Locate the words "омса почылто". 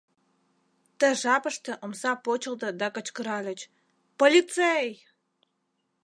1.83-2.69